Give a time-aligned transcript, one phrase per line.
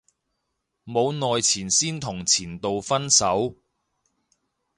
[0.83, 3.53] 冇耐前先同前度分手